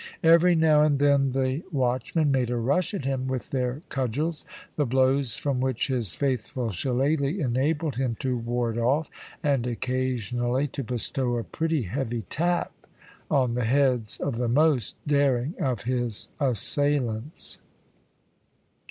Every 0.23 0.55
now 0.55 0.81
and 0.81 0.97
then 0.97 1.31
the 1.33 1.61
watchmen 1.71 2.31
made 2.31 2.49
a 2.49 2.57
rush 2.57 2.95
at 2.95 3.05
him 3.05 3.27
with 3.27 3.51
their 3.51 3.83
cudgels, 3.89 4.45
the 4.75 4.87
blows 4.87 5.35
from 5.35 5.59
which 5.61 5.89
his 5.89 6.15
faithful 6.15 6.71
shillaly 6.71 7.39
enabled 7.39 7.97
him 7.97 8.15
to 8.21 8.35
ward 8.35 8.79
off, 8.79 9.11
and 9.43 9.67
occasionally 9.67 10.67
to 10.69 10.83
bestow 10.83 11.37
a 11.37 11.43
pretty 11.43 11.83
heavy 11.83 12.23
tap 12.31 12.71
on 13.29 13.53
the 13.53 13.65
heads 13.65 14.17
of 14.17 14.37
the 14.37 14.47
most 14.49 14.95
daring 15.07 15.53
of 15.59 15.83
his 15.83 16.29
assailants. 16.39 17.59